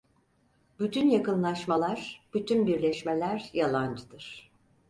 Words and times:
Bütün 0.79 1.09
yakınlaşmalar, 1.09 2.27
bütün 2.33 2.67
birleşmeler 2.67 3.49
yalancıdır. 3.53 4.51